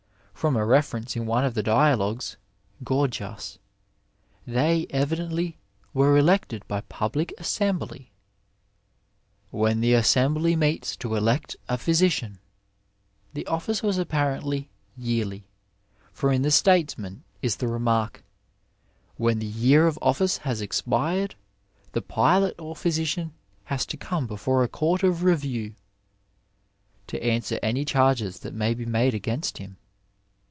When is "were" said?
5.93-6.17